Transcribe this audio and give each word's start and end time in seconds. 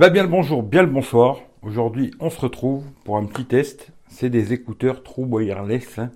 bah 0.00 0.08
bien 0.08 0.22
le 0.22 0.30
bonjour, 0.30 0.62
bien 0.62 0.80
le 0.80 0.88
bonsoir. 0.88 1.40
Aujourd'hui, 1.62 2.10
on 2.20 2.30
se 2.30 2.40
retrouve 2.40 2.84
pour 3.04 3.18
un 3.18 3.26
petit 3.26 3.44
test. 3.44 3.90
C'est 4.08 4.30
des 4.30 4.54
écouteurs 4.54 5.02
True 5.02 5.26
Wireless, 5.26 5.98
hein, 5.98 6.08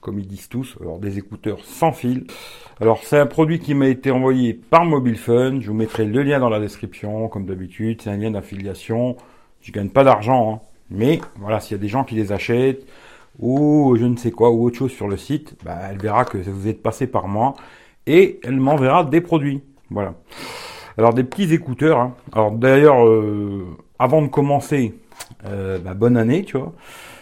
comme 0.00 0.20
ils 0.20 0.28
disent 0.28 0.48
tous. 0.48 0.76
Alors 0.80 1.00
des 1.00 1.18
écouteurs 1.18 1.58
sans 1.64 1.90
fil. 1.90 2.28
Alors 2.80 3.02
c'est 3.02 3.18
un 3.18 3.26
produit 3.26 3.58
qui 3.58 3.74
m'a 3.74 3.88
été 3.88 4.12
envoyé 4.12 4.54
par 4.54 4.84
Mobile 4.84 5.18
Fun. 5.18 5.58
Je 5.58 5.66
vous 5.66 5.76
mettrai 5.76 6.04
le 6.04 6.22
lien 6.22 6.38
dans 6.38 6.50
la 6.50 6.60
description, 6.60 7.26
comme 7.26 7.44
d'habitude. 7.44 8.00
C'est 8.00 8.10
un 8.10 8.16
lien 8.16 8.30
d'affiliation. 8.30 9.16
Je 9.60 9.72
gagne 9.72 9.88
pas 9.88 10.04
d'argent, 10.04 10.54
hein. 10.54 10.60
mais 10.88 11.20
voilà, 11.40 11.58
s'il 11.58 11.72
y 11.76 11.80
a 11.80 11.82
des 11.82 11.88
gens 11.88 12.04
qui 12.04 12.14
les 12.14 12.30
achètent 12.30 12.86
ou 13.40 13.96
je 13.98 14.04
ne 14.04 14.16
sais 14.16 14.30
quoi 14.30 14.52
ou 14.52 14.64
autre 14.64 14.76
chose 14.76 14.92
sur 14.92 15.08
le 15.08 15.16
site, 15.16 15.56
bah, 15.64 15.80
elle 15.90 15.98
verra 15.98 16.24
que 16.24 16.38
vous 16.38 16.68
êtes 16.68 16.80
passé 16.80 17.08
par 17.08 17.26
moi 17.26 17.54
et 18.06 18.38
elle 18.44 18.60
m'enverra 18.60 19.02
des 19.02 19.20
produits. 19.20 19.62
Voilà. 19.90 20.14
Alors 20.98 21.14
des 21.14 21.24
petits 21.24 21.52
écouteurs. 21.54 21.98
Hein. 21.98 22.14
Alors 22.32 22.52
d'ailleurs, 22.52 23.06
euh, 23.06 23.66
avant 23.98 24.22
de 24.22 24.28
commencer, 24.28 24.94
euh, 25.46 25.78
bah, 25.78 25.94
bonne 25.94 26.16
année, 26.16 26.44
tu 26.44 26.58
vois. 26.58 26.72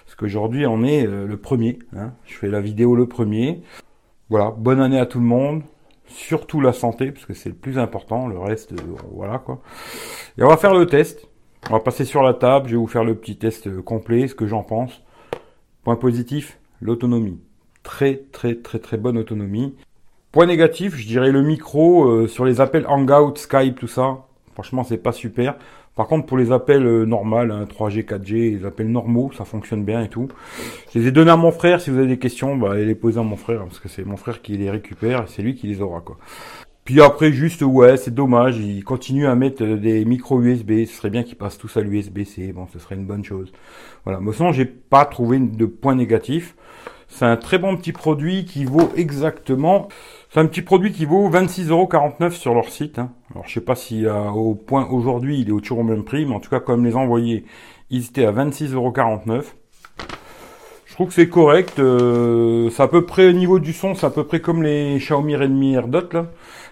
Parce 0.04 0.16
qu'aujourd'hui 0.16 0.66
on 0.66 0.84
est 0.84 1.06
euh, 1.06 1.26
le 1.26 1.36
premier. 1.36 1.78
Hein. 1.96 2.12
Je 2.26 2.34
fais 2.34 2.48
la 2.48 2.60
vidéo 2.60 2.96
le 2.96 3.06
premier. 3.06 3.62
Voilà, 4.28 4.50
bonne 4.56 4.80
année 4.80 4.98
à 4.98 5.06
tout 5.06 5.20
le 5.20 5.26
monde. 5.26 5.62
Surtout 6.06 6.60
la 6.60 6.72
santé, 6.72 7.12
parce 7.12 7.24
que 7.24 7.34
c'est 7.34 7.50
le 7.50 7.54
plus 7.54 7.78
important. 7.78 8.26
Le 8.26 8.38
reste, 8.38 8.74
voilà 9.12 9.38
quoi. 9.38 9.60
Et 10.38 10.42
on 10.42 10.48
va 10.48 10.56
faire 10.56 10.74
le 10.74 10.86
test. 10.86 11.28
On 11.68 11.74
va 11.74 11.80
passer 11.80 12.04
sur 12.04 12.22
la 12.22 12.34
table. 12.34 12.66
Je 12.66 12.72
vais 12.72 12.78
vous 12.78 12.88
faire 12.88 13.04
le 13.04 13.14
petit 13.14 13.36
test 13.36 13.80
complet, 13.82 14.26
ce 14.26 14.34
que 14.34 14.46
j'en 14.46 14.64
pense. 14.64 15.02
Point 15.84 15.96
positif, 15.96 16.58
l'autonomie. 16.80 17.38
Très 17.84 18.16
très 18.32 18.56
très 18.56 18.80
très 18.80 18.96
bonne 18.96 19.18
autonomie. 19.18 19.76
Point 20.32 20.46
négatif, 20.46 20.96
je 20.96 21.06
dirais 21.08 21.32
le 21.32 21.42
micro 21.42 22.04
euh, 22.04 22.28
sur 22.28 22.44
les 22.44 22.60
appels 22.60 22.86
Hangout, 22.86 23.36
Skype, 23.36 23.76
tout 23.80 23.88
ça. 23.88 24.18
Franchement, 24.52 24.84
c'est 24.84 24.98
pas 24.98 25.10
super. 25.10 25.56
Par 25.96 26.06
contre, 26.06 26.26
pour 26.26 26.38
les 26.38 26.52
appels 26.52 26.86
euh, 26.86 27.04
normaux, 27.04 27.44
3G, 27.44 28.04
4G, 28.04 28.58
les 28.60 28.64
appels 28.64 28.88
normaux, 28.88 29.32
ça 29.36 29.44
fonctionne 29.44 29.84
bien 29.84 30.04
et 30.04 30.08
tout. 30.08 30.28
Je 30.94 31.00
les 31.00 31.08
ai 31.08 31.10
donnés 31.10 31.32
à 31.32 31.36
mon 31.36 31.50
frère. 31.50 31.80
Si 31.80 31.90
vous 31.90 31.98
avez 31.98 32.06
des 32.06 32.20
questions, 32.20 32.56
bah, 32.56 32.72
allez 32.72 32.86
les 32.86 32.94
poser 32.94 33.18
à 33.18 33.24
mon 33.24 33.34
frère 33.34 33.64
parce 33.64 33.80
que 33.80 33.88
c'est 33.88 34.04
mon 34.04 34.16
frère 34.16 34.40
qui 34.40 34.56
les 34.56 34.70
récupère 34.70 35.22
et 35.22 35.26
c'est 35.26 35.42
lui 35.42 35.56
qui 35.56 35.66
les 35.66 35.82
aura 35.82 36.00
quoi. 36.00 36.16
Puis 36.90 37.00
après, 37.00 37.30
juste 37.30 37.62
ouais, 37.62 37.96
c'est 37.96 38.12
dommage. 38.12 38.58
Ils 38.58 38.82
continuent 38.82 39.28
à 39.28 39.36
mettre 39.36 39.62
euh, 39.62 39.76
des 39.76 40.04
micros 40.04 40.42
USB. 40.42 40.86
Ce 40.86 40.96
serait 40.96 41.10
bien 41.10 41.22
qu'ils 41.22 41.36
passent 41.36 41.56
tous 41.56 41.76
à 41.76 41.82
l'USB-C. 41.82 42.52
Bon, 42.52 42.66
ce 42.72 42.80
serait 42.80 42.96
une 42.96 43.06
bonne 43.06 43.22
chose. 43.22 43.52
Voilà. 44.04 44.18
Mais 44.20 44.32
sinon, 44.32 44.50
j'ai 44.50 44.64
pas 44.64 45.04
trouvé 45.04 45.38
de 45.38 45.66
point 45.66 45.94
négatif. 45.94 46.56
C'est 47.06 47.24
un 47.24 47.36
très 47.36 47.58
bon 47.58 47.76
petit 47.76 47.92
produit 47.92 48.44
qui 48.44 48.64
vaut 48.64 48.90
exactement 48.96 49.86
c'est 50.32 50.38
un 50.38 50.46
petit 50.46 50.62
produit 50.62 50.92
qui 50.92 51.04
vaut 51.06 51.28
26,49€ 51.28 52.30
sur 52.30 52.54
leur 52.54 52.68
site. 52.68 52.98
Hein. 53.00 53.10
Alors 53.32 53.48
je 53.48 53.54
sais 53.54 53.60
pas 53.60 53.74
si 53.74 54.06
euh, 54.06 54.28
au 54.30 54.54
point 54.54 54.86
aujourd'hui 54.88 55.40
il 55.40 55.48
est 55.48 55.60
toujours 55.60 55.80
au 55.80 55.84
même 55.84 56.04
prix, 56.04 56.24
mais 56.24 56.34
en 56.34 56.40
tout 56.40 56.50
cas 56.50 56.60
comme 56.60 56.84
les 56.84 56.94
envoyés, 56.94 57.44
ils 57.90 58.04
étaient 58.04 58.26
à 58.26 58.32
26,49€. 58.32 59.42
Je 60.86 60.94
trouve 60.94 61.08
que 61.08 61.14
c'est 61.14 61.28
correct. 61.28 61.80
Euh, 61.80 62.70
c'est 62.70 62.82
à 62.82 62.86
peu 62.86 63.06
près 63.06 63.28
au 63.28 63.32
niveau 63.32 63.58
du 63.58 63.72
son, 63.72 63.96
c'est 63.96 64.06
à 64.06 64.10
peu 64.10 64.22
près 64.22 64.40
comme 64.40 64.62
les 64.62 64.98
Xiaomi 64.98 65.34
Redmi 65.34 65.74
AirDot 65.74 66.12
là. 66.12 66.26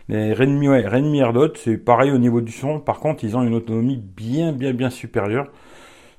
Les 0.09 0.33
Redmi, 0.33 0.69
ouais, 0.69 0.87
Redmi 0.87 1.19
AirDot, 1.19 1.55
c'est 1.57 1.77
pareil 1.77 2.11
au 2.11 2.19
niveau 2.19 2.41
du 2.41 2.53
son. 2.53 2.81
Par 2.81 2.99
contre, 3.01 3.25
ils 3.25 3.37
ont 3.37 3.43
une 3.43 3.55
autonomie 3.55 3.97
bien 3.97 4.53
bien 4.53 4.73
bien 4.73 4.91
supérieure. 4.91 5.51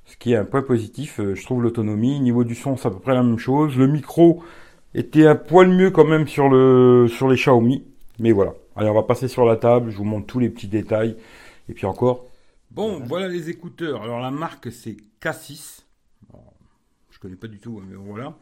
Ce 0.06 0.18
qui 0.18 0.34
est 0.34 0.36
un 0.36 0.46
point 0.46 0.64
positif, 0.64 1.20
euh, 1.20 1.36
je 1.36 1.44
trouve 1.44 1.64
l'autonomie. 1.64 2.20
Niveau 2.20 2.44
du 2.44 2.56
son, 2.56 2.78
c'est 2.78 2.88
à 2.88 2.92
peu 2.92 3.00
près 3.00 3.14
la 3.14 3.24
même 3.24 3.38
chose. 3.40 3.78
Le 3.78 3.88
micro, 3.88 4.44
était 4.94 5.28
un 5.28 5.36
poil 5.36 5.70
mieux 5.70 5.92
quand 5.92 6.06
même 6.06 6.28
sur 6.28 6.50
le 6.50 7.08
sur 7.10 7.28
les 7.28 7.36
Xiaomi. 7.36 7.84
Mais 8.20 8.32
voilà. 8.32 8.54
Allez, 8.76 8.90
on 8.90 8.94
va 8.94 9.04
passer 9.04 9.28
sur 9.28 9.46
la 9.46 9.56
table. 9.56 9.92
Je 9.92 9.98
vous 9.98 10.04
montre 10.04 10.28
tous 10.28 10.40
les 10.40 10.50
petits 10.50 10.68
détails. 10.68 11.16
Et 11.68 11.74
puis 11.74 11.86
encore. 11.86 12.26
Bon, 12.72 13.00
voilà, 13.06 13.28
les 13.28 13.50
écouteurs. 13.50 14.04
Alors 14.04 14.20
la 14.20 14.32
marque 14.32 14.72
c'est 14.72 14.98
K6. 15.22 15.84
je 17.12 17.20
connais 17.20 17.36
pas 17.36 17.48
du 17.48 17.60
tout, 17.60 17.80
hein, 17.82 17.88
mais 17.90 17.96
voilà. 17.96 18.36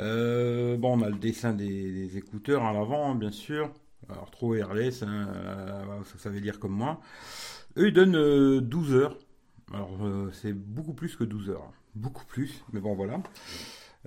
Euh, 0.00 0.76
bon, 0.76 0.98
on 0.98 1.02
a 1.02 1.08
le 1.08 1.16
dessin 1.16 1.52
des, 1.52 2.16
écouteurs 2.16 2.64
à 2.64 2.72
l'avant, 2.72 3.12
hein, 3.12 3.14
bien 3.14 3.30
sûr. 3.30 3.70
Alors 4.10 4.30
trop 4.30 4.54
airless, 4.54 5.02
hein, 5.02 5.28
euh, 5.34 6.04
ça 6.04 6.18
savait 6.18 6.40
lire 6.40 6.58
comme 6.58 6.72
moi. 6.72 7.00
Eux, 7.76 7.88
ils 7.88 7.94
donnent 7.94 8.60
12 8.60 8.92
euh, 8.92 8.98
heures. 8.98 9.18
Alors 9.72 9.98
c'est 10.32 10.52
beaucoup 10.52 10.94
plus 10.94 11.16
que 11.16 11.24
12 11.24 11.50
heures. 11.50 11.72
Beaucoup 11.94 12.24
plus, 12.26 12.64
mais 12.72 12.80
bon 12.80 12.94
voilà. 12.94 13.20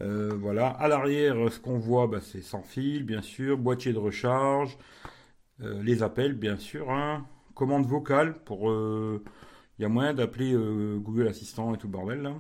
Euh, 0.02 0.32
voilà. 0.40 0.68
À 0.68 0.88
l'arrière, 0.88 1.52
ce 1.52 1.60
qu'on 1.60 1.78
voit, 1.78 2.08
bah, 2.08 2.20
c'est 2.22 2.42
sans 2.42 2.62
fil, 2.62 3.04
bien 3.04 3.22
sûr. 3.22 3.58
Boîtier 3.58 3.94
de 3.94 3.98
recharge. 3.98 4.78
Euh, 5.62 5.82
les 5.84 6.04
appels, 6.04 6.34
bien 6.34 6.58
sûr. 6.58 6.92
Hein. 6.92 7.26
Commande 7.56 7.86
vocale 7.86 8.44
pour. 8.44 8.64
Il 8.64 8.76
euh, 8.76 9.20
y 9.80 9.86
a 9.86 9.90
moyen 9.90 10.14
d'appeler 10.14 10.54
Google 10.54 11.28
Assistant 11.28 11.74
et 11.74 11.78
tout 11.78 11.88
le 11.88 11.94
bordel. 11.94 12.32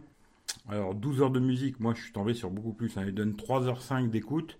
Alors 0.69 0.95
12 0.95 1.21
heures 1.21 1.31
de 1.31 1.39
musique, 1.39 1.79
moi 1.79 1.93
je 1.95 2.03
suis 2.03 2.11
tombé 2.11 2.33
sur 2.33 2.49
beaucoup 2.49 2.73
plus. 2.73 2.97
Hein. 2.97 3.03
Il 3.07 3.13
donne 3.13 3.33
3h05 3.33 4.09
d'écoute, 4.09 4.57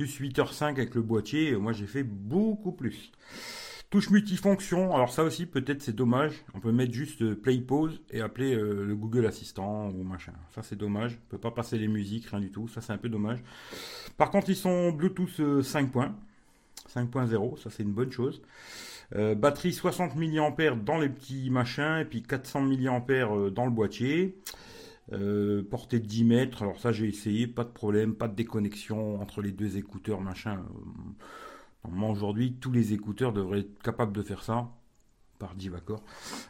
plus 0.00 0.18
8h05 0.18 0.64
avec 0.64 0.94
le 0.94 1.02
boîtier. 1.02 1.54
Moi 1.56 1.74
j'ai 1.74 1.86
fait 1.86 2.02
beaucoup 2.02 2.72
plus. 2.72 3.12
Touche 3.90 4.08
multifonction, 4.08 4.94
alors 4.94 5.12
ça 5.12 5.24
aussi 5.24 5.44
peut-être 5.44 5.82
c'est 5.82 5.94
dommage. 5.94 6.42
On 6.54 6.60
peut 6.60 6.72
mettre 6.72 6.94
juste 6.94 7.20
euh, 7.20 7.34
play 7.34 7.58
pause 7.58 8.00
et 8.10 8.22
appeler 8.22 8.54
euh, 8.54 8.86
le 8.86 8.96
Google 8.96 9.26
Assistant 9.26 9.90
ou 9.90 10.02
machin. 10.02 10.32
Ça 10.54 10.62
c'est 10.62 10.76
dommage. 10.76 11.18
On 11.26 11.30
peut 11.32 11.38
pas 11.38 11.50
passer 11.50 11.76
les 11.76 11.88
musiques, 11.88 12.26
rien 12.28 12.40
du 12.40 12.50
tout. 12.50 12.66
Ça 12.68 12.80
c'est 12.80 12.94
un 12.94 12.98
peu 12.98 13.10
dommage. 13.10 13.40
Par 14.16 14.30
contre 14.30 14.48
ils 14.48 14.56
sont 14.56 14.90
Bluetooth 14.90 15.62
5 15.62 15.94
euh, 15.94 16.08
5.0, 16.88 17.58
ça 17.62 17.68
c'est 17.68 17.82
une 17.82 17.92
bonne 17.92 18.10
chose. 18.10 18.40
batterie 19.12 19.74
60 19.74 20.16
mAh 20.16 20.76
dans 20.76 20.98
les 20.98 21.10
petits 21.10 21.50
machins 21.50 21.98
et 22.00 22.06
puis 22.06 22.22
400 22.22 22.62
mAh 22.62 23.50
dans 23.50 23.66
le 23.66 23.70
boîtier. 23.70 24.34
Portée 25.70 26.00
de 26.00 26.06
10 26.06 26.24
mètres, 26.24 26.62
alors 26.62 26.78
ça 26.78 26.92
j'ai 26.92 27.08
essayé, 27.08 27.46
pas 27.46 27.64
de 27.64 27.70
problème, 27.70 28.14
pas 28.14 28.28
de 28.28 28.34
déconnexion 28.34 29.20
entre 29.20 29.42
les 29.42 29.52
deux 29.52 29.76
écouteurs, 29.76 30.20
machin. 30.20 30.62
Normalement, 31.84 32.10
aujourd'hui, 32.10 32.54
tous 32.60 32.72
les 32.72 32.92
écouteurs 32.92 33.32
devraient 33.32 33.60
être 33.60 33.82
capables 33.82 34.12
de 34.12 34.22
faire 34.22 34.42
ça. 34.42 34.68
Par 35.38 35.54
Divacor. 35.54 36.02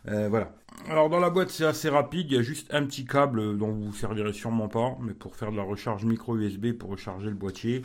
Euh, 0.08 0.28
voilà. 0.28 0.52
Alors, 0.88 1.08
dans 1.08 1.20
la 1.20 1.30
boîte, 1.30 1.50
c'est 1.50 1.64
assez 1.64 1.88
rapide. 1.88 2.26
Il 2.28 2.34
y 2.34 2.38
a 2.38 2.42
juste 2.42 2.74
un 2.74 2.84
petit 2.84 3.04
câble 3.04 3.56
dont 3.56 3.70
vous 3.70 3.84
vous 3.84 3.94
servirez 3.94 4.32
sûrement 4.32 4.66
pas, 4.66 4.98
mais 5.00 5.14
pour 5.14 5.36
faire 5.36 5.52
de 5.52 5.56
la 5.56 5.62
recharge 5.62 6.04
micro 6.04 6.36
USB 6.36 6.72
pour 6.72 6.90
recharger 6.90 7.28
le 7.28 7.36
boîtier. 7.36 7.82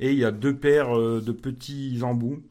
Et 0.00 0.10
il 0.10 0.18
y 0.18 0.24
a 0.24 0.32
deux 0.32 0.56
paires 0.56 0.98
euh, 0.98 1.22
de 1.24 1.30
petits 1.30 2.00
embouts. 2.02 2.42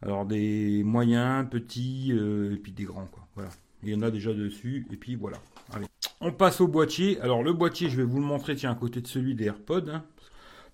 Alors, 0.00 0.24
des 0.24 0.82
moyens, 0.84 1.46
petits, 1.50 2.12
euh, 2.12 2.54
et 2.54 2.56
puis 2.56 2.72
des 2.72 2.84
grands, 2.84 3.08
quoi. 3.12 3.26
Voilà. 3.34 3.50
Il 3.82 3.90
y 3.90 3.94
en 3.94 4.00
a 4.00 4.10
déjà 4.10 4.32
dessus, 4.32 4.86
et 4.90 4.96
puis 4.96 5.14
voilà. 5.14 5.36
Allez. 5.74 5.86
On 6.20 6.32
passe 6.32 6.60
au 6.60 6.68
boîtier. 6.68 7.20
Alors, 7.20 7.42
le 7.42 7.52
boîtier, 7.52 7.88
je 7.88 7.96
vais 7.96 8.04
vous 8.04 8.20
le 8.20 8.26
montrer, 8.26 8.54
tiens, 8.54 8.72
à 8.72 8.74
côté 8.74 9.00
de 9.00 9.06
celui 9.06 9.34
des 9.34 9.46
AirPods. 9.46 9.88
Hein. 9.88 10.04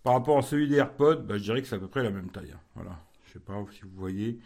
Par 0.02 0.14
rapport 0.14 0.38
à 0.38 0.42
celui 0.42 0.68
des 0.68 0.76
AirPods, 0.76 1.22
bah, 1.22 1.38
je 1.38 1.42
dirais 1.42 1.62
que 1.62 1.68
c'est 1.68 1.76
à 1.76 1.78
peu 1.78 1.88
près 1.88 2.02
la 2.02 2.10
même 2.10 2.30
taille. 2.30 2.52
Hein. 2.52 2.60
Voilà 2.74 2.98
sais 3.36 3.44
pas 3.44 3.64
si 3.70 3.82
vous 3.82 3.90
voyez, 3.96 4.38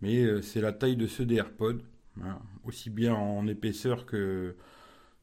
mais 0.00 0.22
euh, 0.22 0.42
c'est 0.42 0.60
la 0.60 0.72
taille 0.72 0.96
de 0.96 1.06
ceux 1.06 1.26
des 1.26 1.36
AirPods, 1.36 1.80
hein. 2.22 2.38
aussi 2.64 2.90
bien 2.90 3.14
en 3.14 3.46
épaisseur 3.46 4.06
que 4.06 4.56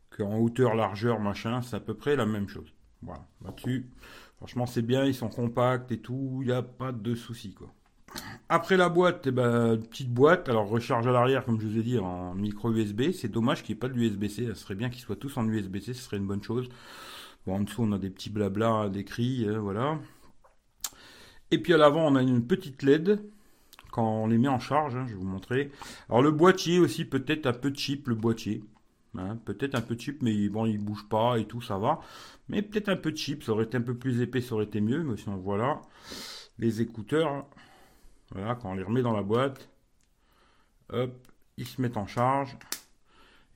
qu'en 0.10 0.38
hauteur, 0.38 0.76
largeur, 0.76 1.20
machin, 1.20 1.62
c'est 1.62 1.76
à 1.76 1.80
peu 1.82 1.94
près 1.94 2.16
la 2.16 2.26
même 2.26 2.48
chose. 2.48 2.74
Voilà, 3.02 3.26
là-dessus, 3.44 3.90
franchement 4.38 4.66
c'est 4.66 4.82
bien, 4.82 5.06
ils 5.06 5.16
sont 5.16 5.30
compacts 5.30 5.92
et 5.92 6.00
tout, 6.00 6.40
il 6.42 6.48
n'y 6.48 6.54
a 6.54 6.62
pas 6.62 6.92
de 6.92 7.16
souci 7.16 7.54
quoi. 7.54 7.74
Après 8.48 8.78
la 8.78 8.90
boîte, 8.90 9.26
eh 9.28 9.32
ben, 9.32 9.78
petite 9.78 10.14
boîte, 10.14 10.50
alors 10.50 10.68
recharge 10.68 11.08
à 11.08 11.12
l'arrière 11.12 11.46
comme 11.46 11.60
je 11.60 11.66
vous 11.66 11.78
ai 11.80 11.84
dit 11.84 11.98
en 11.98 12.36
micro 12.36 12.72
USB, 12.72 13.12
c'est 13.12 13.28
dommage 13.28 13.64
qu'il 13.64 13.74
n'y 13.74 13.78
ait 13.78 13.80
pas 13.80 13.90
de 13.90 13.98
USB-C, 14.00 14.48
ça 14.48 14.56
serait 14.56 14.76
bien 14.76 14.90
qu'ils 14.90 15.02
soient 15.02 15.16
tous 15.16 15.36
en 15.38 15.48
USB-C, 15.48 15.94
ce 15.96 16.02
serait 16.04 16.18
une 16.18 16.28
bonne 16.28 16.44
chose. 16.44 16.70
Bon, 17.48 17.56
en 17.56 17.62
dessous 17.62 17.82
on 17.84 17.92
a 17.92 17.98
des 17.98 18.12
petits 18.12 18.30
blabla 18.30 18.90
d'écrit, 18.90 19.48
hein, 19.50 19.58
voilà. 19.60 20.00
Et 21.52 21.58
puis 21.60 21.74
à 21.74 21.78
l'avant, 21.78 22.06
on 22.06 22.16
a 22.16 22.22
une 22.22 22.46
petite 22.46 22.84
LED 22.84 23.20
quand 23.92 24.24
on 24.24 24.28
les 24.28 24.38
met 24.38 24.48
en 24.48 24.60
charge. 24.60 24.96
Hein, 24.96 25.06
je 25.08 25.14
vais 25.14 25.20
vous 25.20 25.26
montrer. 25.26 25.72
Alors 26.10 26.22
le 26.22 26.32
boîtier 26.32 26.80
aussi, 26.80 27.06
peut-être 27.06 27.46
un 27.48 27.54
peu 27.54 27.74
cheap 27.74 28.08
le 28.08 28.16
boîtier. 28.16 28.64
Hein, 29.18 29.38
peut-être 29.46 29.76
un 29.76 29.82
peu 29.82 29.96
cheap, 29.98 30.22
mais 30.22 30.50
bon, 30.50 30.66
il 30.66 30.78
bouge 30.78 31.08
pas 31.08 31.40
et 31.40 31.46
tout, 31.46 31.62
ça 31.62 31.78
va. 31.78 32.02
Mais 32.50 32.62
peut-être 32.62 32.90
un 32.90 32.98
peu 32.98 33.16
cheap, 33.16 33.44
ça 33.44 33.54
aurait 33.54 33.64
été 33.66 33.78
un 33.78 33.82
peu 33.82 33.96
plus 33.96 34.22
épais, 34.22 34.42
ça 34.42 34.56
aurait 34.56 34.66
été 34.66 34.82
mieux. 34.82 35.04
Mais 35.04 35.18
sinon, 35.18 35.38
voilà. 35.38 35.82
Les 36.60 36.82
écouteurs, 36.82 37.46
voilà, 38.32 38.56
quand 38.56 38.72
on 38.72 38.74
les 38.76 38.84
remet 38.84 39.02
dans 39.02 39.14
la 39.14 39.24
boîte, 39.24 39.70
hop, 40.90 41.12
ils 41.58 41.68
se 41.68 41.82
mettent 41.82 41.98
en 41.98 42.08
charge. 42.08 42.58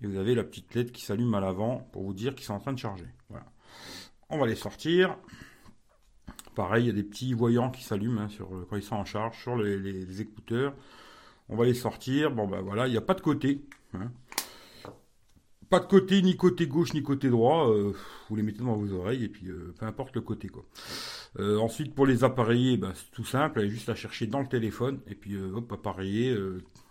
Et 0.01 0.07
vous 0.07 0.17
avez 0.17 0.35
la 0.35 0.43
petite 0.43 0.73
LED 0.75 0.91
qui 0.91 1.03
s'allume 1.03 1.33
à 1.33 1.39
l'avant 1.39 1.89
pour 1.91 2.03
vous 2.03 2.13
dire 2.13 2.35
qu'ils 2.35 2.45
sont 2.45 2.53
en 2.53 2.59
train 2.59 2.73
de 2.73 2.79
charger. 2.79 3.07
Voilà. 3.29 3.45
On 4.29 4.37
va 4.37 4.47
les 4.47 4.55
sortir. 4.55 5.17
Pareil, 6.55 6.85
il 6.85 6.87
y 6.87 6.89
a 6.89 6.93
des 6.93 7.03
petits 7.03 7.33
voyants 7.33 7.69
qui 7.69 7.83
s'allument 7.83 8.21
hein, 8.21 8.29
sur, 8.29 8.49
quand 8.69 8.75
ils 8.75 8.83
sont 8.83 8.95
en 8.95 9.05
charge 9.05 9.37
sur 9.41 9.55
les, 9.55 10.21
écouteurs. 10.21 10.73
On 11.49 11.55
va 11.55 11.65
les 11.65 11.73
sortir. 11.73 12.31
Bon, 12.31 12.47
ben 12.47 12.61
voilà, 12.61 12.87
il 12.87 12.91
n'y 12.91 12.97
a 12.97 13.01
pas 13.01 13.13
de 13.13 13.21
côté. 13.21 13.65
Hein. 13.93 14.11
Pas 15.69 15.79
de 15.79 15.85
côté, 15.85 16.21
ni 16.23 16.35
côté 16.35 16.65
gauche, 16.65 16.93
ni 16.93 17.03
côté 17.03 17.29
droit. 17.29 17.69
Euh, 17.69 17.93
vous 18.27 18.35
les 18.35 18.41
mettez 18.41 18.63
dans 18.63 18.75
vos 18.75 18.91
oreilles 18.93 19.23
et 19.23 19.29
puis 19.29 19.47
euh, 19.49 19.73
peu 19.77 19.85
importe 19.85 20.15
le 20.15 20.21
côté. 20.21 20.47
quoi. 20.47 20.65
Euh, 21.37 21.59
ensuite, 21.59 21.93
pour 21.93 22.07
les 22.07 22.23
appareiller, 22.23 22.77
ben, 22.77 22.91
c'est 22.95 23.11
tout 23.11 23.23
simple. 23.23 23.59
Il 23.59 23.67
y 23.67 23.67
a 23.67 23.71
juste 23.71 23.89
à 23.89 23.95
chercher 23.95 24.25
dans 24.25 24.39
le 24.39 24.47
téléphone 24.47 24.99
et 25.05 25.13
puis 25.13 25.37
hop, 25.37 25.71
appareiller. 25.71 26.35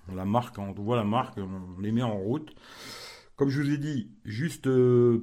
on 0.08 0.14
la 0.14 0.25
marque, 0.25 0.58
on 0.58 0.72
voit 0.72 0.96
la 0.96 1.04
marque, 1.04 1.38
on 1.38 1.80
les 1.80 1.90
met 1.90 2.02
en 2.02 2.16
route. 2.16 2.54
Comme 3.34 3.48
je 3.48 3.60
vous 3.60 3.70
ai 3.70 3.78
dit, 3.78 4.12
juste 4.25 4.69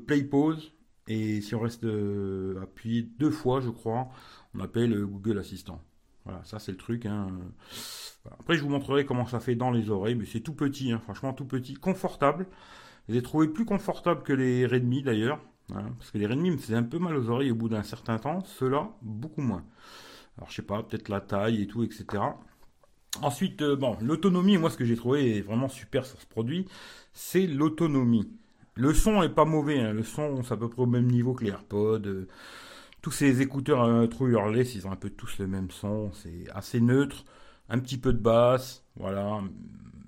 play 0.06 0.24
pause. 0.24 0.74
Et 1.08 1.40
si 1.42 1.56
on 1.56 1.60
reste 1.60 1.86
appuyé 2.62 3.04
deux 3.04 3.30
fois, 3.30 3.62
je 3.62 3.70
crois, 3.70 4.10
on 4.54 4.60
appelle 4.60 5.06
Google 5.06 5.40
Assistant. 5.40 5.82
Voilà, 6.26 6.44
ça 6.44 6.60
c'est 6.60 6.72
le 6.72 6.78
truc. 6.78 7.06
Hein. 7.06 7.30
Après, 8.40 8.58
je 8.58 8.64
vous 8.64 8.70
montrerai 8.70 9.06
comment 9.06 9.28
ça 9.28 9.40
fait 9.40 9.56
dans 9.56 9.72
les 9.72 9.90
oreilles, 9.90 10.16
mais 10.16 10.26
c'est 10.26 10.40
tout 10.40 10.56
petit, 10.56 10.92
hein, 10.92 11.00
franchement 11.00 11.32
tout 11.34 11.46
petit, 11.46 11.76
confortable. 11.76 12.48
Je 13.08 13.14
les 13.14 13.20
ai 13.20 13.22
trouvés 13.22 13.48
plus 13.48 13.66
confortables 13.66 14.24
que 14.24 14.34
les 14.34 14.66
Redmi 14.66 15.04
d'ailleurs, 15.04 15.40
hein, 15.74 15.92
parce 15.98 16.12
que 16.12 16.18
les 16.18 16.28
Redmi 16.28 16.52
me 16.52 16.58
faisaient 16.58 16.76
un 16.76 16.84
peu 16.84 17.00
mal 17.00 17.16
aux 17.16 17.30
oreilles 17.30 17.52
au 17.52 17.56
bout 17.56 17.70
d'un 17.70 17.84
certain 17.84 18.18
temps, 18.18 18.42
ceux-là 18.42 18.90
beaucoup 19.02 19.42
moins. 19.42 19.64
Alors 20.38 20.50
je 20.50 20.56
sais 20.56 20.62
pas, 20.62 20.84
peut-être 20.84 21.10
la 21.10 21.22
taille 21.22 21.62
et 21.62 21.68
tout, 21.68 21.84
etc. 21.84 22.06
Ensuite, 23.22 23.62
euh, 23.62 23.76
bon, 23.76 23.98
l'autonomie, 24.02 24.58
moi 24.58 24.70
ce 24.70 24.78
que 24.78 24.86
j'ai 24.86 24.96
trouvé 24.96 25.42
vraiment 25.42 25.70
super 25.70 26.06
sur 26.06 26.20
ce 26.20 26.26
produit, 26.26 26.66
c'est 27.14 27.48
l'autonomie. 27.48 28.30
Le 28.74 28.94
son 28.94 29.24
est 29.24 29.30
pas 29.30 29.46
mauvais, 29.46 29.80
hein. 29.80 29.94
le 29.94 30.04
son 30.04 30.44
c'est 30.44 30.54
à 30.54 30.58
peu 30.58 30.68
près 30.68 30.82
au 30.82 30.88
même 30.88 31.08
niveau 31.08 31.34
que 31.34 31.46
les 31.46 31.52
AirPods. 31.52 32.02
Euh, 32.06 32.28
tous 33.02 33.12
ces 33.12 33.42
écouteurs 33.42 33.84
euh, 33.84 34.08
True 34.08 34.34
Wireless, 34.36 34.76
ils 34.76 34.88
ont 34.88 34.92
un 34.92 34.96
peu 34.96 35.12
tous 35.12 35.38
le 35.38 35.48
même 35.48 35.70
son, 35.70 36.12
c'est 36.12 36.50
assez 36.54 36.82
neutre, 36.82 37.24
un 37.70 37.80
petit 37.80 37.98
peu 37.98 38.12
de 38.12 38.18
basse, 38.18 38.84
voilà. 38.96 39.42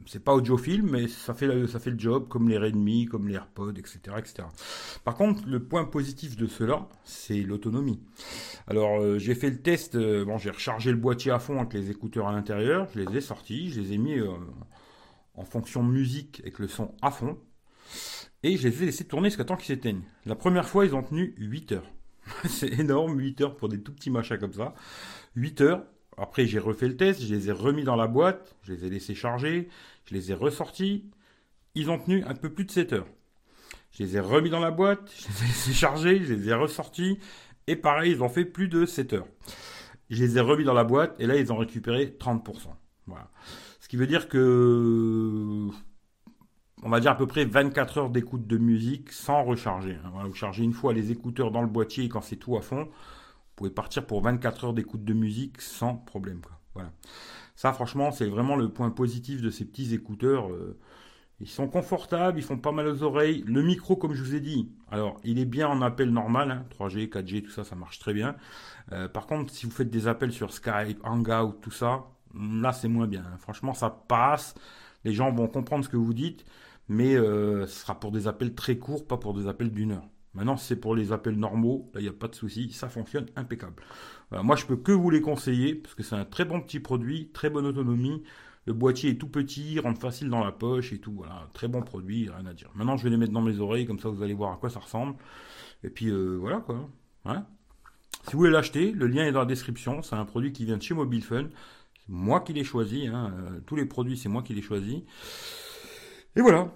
C'est 0.07 0.23
pas 0.23 0.33
audiophile, 0.33 0.83
mais 0.83 1.07
ça 1.07 1.33
fait, 1.33 1.67
ça 1.67 1.79
fait 1.79 1.91
le 1.91 1.99
job, 1.99 2.27
comme 2.27 2.49
les 2.49 2.57
Redmi, 2.57 3.05
comme 3.05 3.27
les 3.27 3.35
AirPods, 3.35 3.73
etc., 3.73 3.99
etc. 4.17 4.47
Par 5.03 5.15
contre, 5.15 5.47
le 5.47 5.63
point 5.63 5.85
positif 5.85 6.35
de 6.37 6.47
cela, 6.47 6.87
c'est 7.03 7.41
l'autonomie. 7.43 7.99
Alors, 8.67 8.99
euh, 8.99 9.19
j'ai 9.19 9.35
fait 9.35 9.49
le 9.49 9.61
test, 9.61 9.95
euh, 9.95 10.25
bon, 10.25 10.37
j'ai 10.37 10.49
rechargé 10.49 10.91
le 10.91 10.97
boîtier 10.97 11.31
à 11.31 11.39
fond 11.39 11.59
avec 11.59 11.73
les 11.73 11.91
écouteurs 11.91 12.27
à 12.27 12.31
l'intérieur, 12.31 12.87
je 12.93 13.01
les 13.01 13.17
ai 13.17 13.21
sortis, 13.21 13.69
je 13.69 13.81
les 13.81 13.93
ai 13.93 13.97
mis 13.97 14.17
en 15.35 15.43
fonction 15.45 15.83
musique 15.83 16.39
avec 16.41 16.59
le 16.59 16.67
son 16.67 16.93
à 17.01 17.11
fond, 17.11 17.37
et 18.43 18.57
je 18.57 18.67
les 18.67 18.83
ai 18.83 18.85
laissés 18.87 19.05
tourner 19.05 19.29
jusqu'à 19.29 19.45
temps 19.45 19.55
qu'ils 19.55 19.75
s'éteignent. 19.75 20.03
La 20.25 20.35
première 20.35 20.67
fois, 20.67 20.85
ils 20.85 20.95
ont 20.95 21.03
tenu 21.03 21.33
8 21.37 21.71
heures. 21.73 21.91
c'est 22.45 22.79
énorme, 22.79 23.17
8 23.19 23.41
heures 23.41 23.57
pour 23.57 23.69
des 23.69 23.81
tout 23.81 23.93
petits 23.93 24.09
machins 24.09 24.37
comme 24.37 24.53
ça. 24.53 24.73
8 25.35 25.61
heures. 25.61 25.83
Après, 26.17 26.47
j'ai 26.47 26.59
refait 26.59 26.87
le 26.87 26.97
test, 26.97 27.21
je 27.21 27.33
les 27.33 27.49
ai 27.49 27.51
remis 27.51 27.83
dans 27.83 27.95
la 27.95 28.07
boîte, 28.07 28.55
je 28.63 28.73
les 28.73 28.85
ai 28.85 28.89
laissés 28.89 29.13
charger, 29.13 29.69
je 30.05 30.15
les 30.15 30.31
ai 30.31 30.33
ressortis. 30.33 31.05
Ils 31.75 31.91
ont 31.91 31.99
tenu 31.99 32.23
un 32.23 32.33
peu 32.33 32.51
plus 32.51 32.65
de 32.65 32.71
7 32.71 32.93
heures. 32.93 33.07
Je 33.91 34.03
les 34.03 34.17
ai 34.17 34.19
remis 34.19 34.49
dans 34.49 34.59
la 34.59 34.71
boîte, 34.71 35.11
je 35.15 35.27
les 35.27 35.43
ai 35.43 35.47
laissés 35.47 35.73
charger, 35.73 36.23
je 36.23 36.33
les 36.33 36.49
ai 36.49 36.53
ressortis. 36.53 37.19
Et 37.67 37.75
pareil, 37.75 38.11
ils 38.13 38.23
ont 38.23 38.29
fait 38.29 38.45
plus 38.45 38.67
de 38.67 38.85
7 38.85 39.13
heures. 39.13 39.27
Je 40.09 40.23
les 40.23 40.37
ai 40.37 40.41
remis 40.41 40.63
dans 40.63 40.73
la 40.73 40.83
boîte 40.83 41.15
et 41.19 41.27
là, 41.27 41.35
ils 41.35 41.51
ont 41.53 41.57
récupéré 41.57 42.15
30%. 42.19 42.69
Voilà. 43.05 43.29
Ce 43.79 43.87
qui 43.87 43.95
veut 43.95 44.07
dire 44.07 44.27
que 44.27 45.69
on 46.83 46.89
va 46.89 46.99
dire 46.99 47.11
à 47.11 47.17
peu 47.17 47.27
près 47.27 47.45
24 47.45 47.97
heures 47.97 48.09
d'écoute 48.09 48.45
de 48.47 48.57
musique 48.57 49.11
sans 49.11 49.43
recharger. 49.43 49.97
Hein. 50.05 50.25
vous 50.25 50.33
chargez 50.33 50.63
une 50.63 50.73
fois 50.73 50.93
les 50.93 51.11
écouteurs 51.11 51.51
dans 51.51 51.61
le 51.61 51.67
boîtier 51.67 52.07
quand 52.07 52.21
c'est 52.21 52.35
tout 52.35 52.55
à 52.57 52.61
fond, 52.61 52.87
pouvez 53.57 53.69
partir 53.69 54.05
pour 54.05 54.21
24 54.21 54.65
heures 54.65 54.73
d'écoute 54.73 55.03
de 55.03 55.13
musique 55.13 55.61
sans 55.61 55.95
problème. 55.95 56.41
Voilà. 56.73 56.91
Ça, 57.55 57.73
franchement, 57.73 58.11
c'est 58.11 58.27
vraiment 58.27 58.55
le 58.55 58.69
point 58.69 58.89
positif 58.89 59.41
de 59.41 59.49
ces 59.49 59.65
petits 59.65 59.93
écouteurs. 59.93 60.51
Euh. 60.51 60.77
ils 61.39 61.49
sont 61.49 61.67
confortables, 61.67 62.39
ils 62.39 62.43
font 62.43 62.57
pas 62.57 62.71
mal 62.71 62.87
aux 62.87 63.03
oreilles. 63.03 63.43
Le 63.47 63.63
micro, 63.63 63.95
comme 63.95 64.13
je 64.13 64.23
vous 64.23 64.35
ai 64.35 64.39
dit, 64.39 64.71
alors 64.91 65.19
il 65.23 65.39
est 65.39 65.45
bien 65.45 65.67
en 65.67 65.81
appel 65.81 66.11
normal, 66.11 66.65
3G, 66.77 67.03
hein. 67.03 67.21
4G, 67.21 67.43
tout 67.43 67.51
ça, 67.51 67.63
ça 67.63 67.75
marche 67.75 67.99
très 67.99 68.13
bien. 68.13 68.35
Euh, 68.91 69.07
par 69.07 69.25
contre, 69.25 69.51
si 69.51 69.65
vous 69.65 69.71
faites 69.71 69.89
des 69.89 70.07
appels 70.07 70.31
sur 70.31 70.53
Skype, 70.53 70.99
Hangout, 71.03 71.57
tout 71.61 71.71
ça, 71.71 72.05
là 72.35 72.73
c'est 72.73 72.87
moins 72.87 73.07
bien. 73.07 73.23
Hein. 73.25 73.37
Franchement, 73.37 73.73
ça 73.73 73.89
passe. 73.89 74.55
Les 75.03 75.13
gens 75.13 75.31
vont 75.31 75.47
comprendre 75.47 75.83
ce 75.83 75.89
que 75.89 75.97
vous 75.97 76.13
dites 76.13 76.45
mais 76.89 77.15
euh, 77.15 77.65
ce 77.67 77.81
sera 77.81 77.99
pour 77.99 78.11
des 78.11 78.27
appels 78.27 78.55
très 78.55 78.77
courts, 78.77 79.05
pas 79.05 79.17
pour 79.17 79.33
des 79.33 79.47
appels 79.47 79.71
d'une 79.71 79.91
heure. 79.91 80.07
Maintenant, 80.37 80.55
c'est 80.55 80.75
pour 80.75 80.95
les 80.95 81.11
appels 81.11 81.35
normaux, 81.35 81.89
là, 81.95 81.99
il 81.99 82.03
n'y 82.03 82.09
a 82.09 82.13
pas 82.13 82.27
de 82.27 82.35
souci, 82.35 82.71
ça 82.71 82.89
fonctionne 82.89 83.25
impeccable. 83.35 83.81
moi, 84.31 84.55
je 84.55 84.65
peux 84.65 84.77
que 84.77 84.91
vous 84.91 85.09
les 85.09 85.19
conseiller, 85.19 85.73
parce 85.73 85.95
que 85.95 86.03
c'est 86.03 86.15
un 86.15 86.25
très 86.25 86.45
bon 86.45 86.61
petit 86.61 86.79
produit, 86.79 87.31
très 87.33 87.49
bonne 87.49 87.65
autonomie. 87.65 88.21
Le 88.67 88.73
boîtier 88.73 89.09
est 89.09 89.15
tout 89.15 89.29
petit, 89.29 89.79
rentre 89.79 89.99
facile 89.99 90.29
dans 90.29 90.43
la 90.43 90.51
poche 90.51 90.93
et 90.93 90.99
tout. 90.99 91.13
Voilà, 91.13 91.47
très 91.53 91.67
bon 91.67 91.81
produit, 91.81 92.29
rien 92.29 92.45
à 92.45 92.53
dire. 92.53 92.69
Maintenant, 92.75 92.97
je 92.97 93.03
vais 93.03 93.09
les 93.09 93.17
mettre 93.17 93.33
dans 93.33 93.41
mes 93.41 93.59
oreilles, 93.59 93.87
comme 93.87 93.97
ça, 93.97 94.09
vous 94.09 94.21
allez 94.21 94.35
voir 94.35 94.53
à 94.53 94.57
quoi 94.57 94.69
ça 94.69 94.79
ressemble. 94.79 95.15
Et 95.83 95.89
puis, 95.89 96.09
euh, 96.09 96.37
voilà, 96.39 96.57
quoi. 96.57 96.87
Hein? 97.25 97.47
Si 98.27 98.33
vous 98.33 98.39
voulez 98.39 98.51
l'acheter, 98.51 98.91
le 98.91 99.07
lien 99.07 99.25
est 99.25 99.31
dans 99.31 99.39
la 99.39 99.45
description. 99.45 100.03
C'est 100.03 100.15
un 100.15 100.25
produit 100.25 100.51
qui 100.51 100.65
vient 100.65 100.77
de 100.77 100.83
chez 100.83 100.93
Mobile 100.93 101.23
Fun. 101.23 101.47
C'est 101.95 102.09
moi 102.09 102.41
qui 102.41 102.53
l'ai 102.53 102.63
choisi. 102.63 103.07
Hein. 103.07 103.33
Euh, 103.39 103.59
tous 103.65 103.75
les 103.75 103.85
produits, 103.85 104.17
c'est 104.17 104.29
moi 104.29 104.43
qui 104.43 104.53
l'ai 104.53 104.61
choisi. 104.61 105.05
Et 106.35 106.41
voilà. 106.41 106.71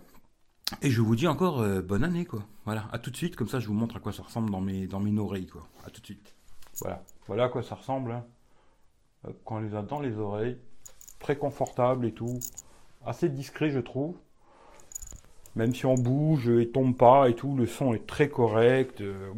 Et 0.81 0.89
je 0.89 1.01
vous 1.01 1.15
dis 1.15 1.27
encore 1.27 1.62
euh, 1.62 1.81
bonne 1.81 2.03
année, 2.03 2.25
quoi. 2.25 2.44
Voilà, 2.65 2.88
à 2.91 3.00
tout 3.00 3.12
de 3.12 3.18
suite, 3.18 3.35
comme 3.35 3.47
ça 3.47 3.59
je 3.59 3.68
vous 3.68 3.73
montre 3.73 3.97
à 3.97 4.00
quoi 4.00 4.13
ça 4.13 4.23
ressemble 4.23 4.50
dans 4.50 4.62
mes, 4.62 4.88
dans 4.88 5.00
mes 5.00 5.18
oreilles, 5.19 5.47
quoi. 5.47 5.68
À 5.85 5.89
tout 5.89 6.01
de 6.01 6.06
suite. 6.06 6.35
Voilà, 6.79 7.03
voilà 7.27 7.45
à 7.45 7.50
quoi 7.50 7.63
ça 7.63 7.75
ressemble. 7.75 8.12
Hein. 8.12 8.25
Quand 9.45 9.57
on 9.57 9.59
les 9.59 9.75
a 9.75 9.81
dans 9.81 10.00
les 10.00 10.18
oreilles, 10.18 10.57
très 11.19 11.38
confortable 11.38 12.06
et 12.06 12.13
tout. 12.13 12.39
Assez 13.06 13.29
discret, 13.29 13.69
je 13.69 13.79
trouve. 13.79 14.15
Même 15.56 15.75
si 15.75 15.85
on 15.85 15.95
bouge 15.95 16.50
et 16.50 16.69
tombe 16.69 16.95
pas 16.95 17.29
et 17.29 17.35
tout, 17.35 17.56
le 17.56 17.65
son 17.65 17.94
est 17.94 18.07
très 18.07 18.29
correct. 18.29 19.01
Euh. 19.01 19.31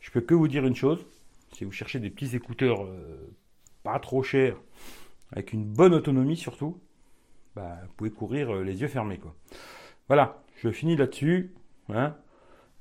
Je 0.00 0.10
peux 0.10 0.20
que 0.20 0.34
vous 0.34 0.48
dire 0.48 0.66
une 0.66 0.76
chose. 0.76 1.04
Si 1.52 1.64
vous 1.64 1.72
cherchez 1.72 1.98
des 2.00 2.10
petits 2.10 2.36
écouteurs 2.36 2.84
euh, 2.84 3.32
pas 3.82 3.98
trop 3.98 4.22
chers, 4.22 4.56
avec 5.32 5.52
une 5.52 5.64
bonne 5.64 5.94
autonomie 5.94 6.36
surtout, 6.36 6.78
bah, 7.54 7.78
vous 7.86 7.92
pouvez 7.96 8.10
courir 8.10 8.54
euh, 8.54 8.62
les 8.62 8.80
yeux 8.80 8.88
fermés. 8.88 9.18
Quoi. 9.18 9.34
Voilà, 10.10 10.42
je 10.56 10.72
finis 10.72 10.96
là-dessus. 10.96 11.54
Hein 11.88 12.16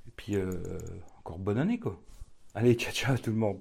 Et 0.07 0.11
puis, 0.15 0.35
euh, 0.35 0.79
encore 1.19 1.37
bonne 1.37 1.59
année. 1.59 1.77
quoi. 1.77 2.01
Allez, 2.55 2.73
ciao 2.73 2.91
ciao 2.91 3.15
tout 3.19 3.29
le 3.29 3.35
monde. 3.35 3.59